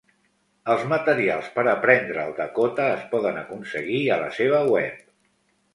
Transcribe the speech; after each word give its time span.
Els 0.75 0.85
materials 0.93 1.51
per 1.59 1.65
aprendre 1.75 2.23
el 2.25 2.33
dakota 2.41 2.89
es 2.97 3.07
poden 3.15 3.39
aconseguir 3.47 4.05
a 4.17 4.21
la 4.27 4.33
seva 4.41 4.67
web. 4.75 5.11